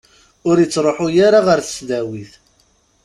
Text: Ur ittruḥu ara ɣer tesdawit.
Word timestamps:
Ur 0.49 0.57
ittruḥu 0.63 1.07
ara 1.27 1.39
ɣer 1.47 1.59
tesdawit. 1.61 2.33